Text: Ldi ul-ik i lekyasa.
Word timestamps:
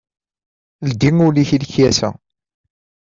Ldi 0.89 1.09
ul-ik 1.27 1.49
i 1.55 1.57
lekyasa. 1.61 2.09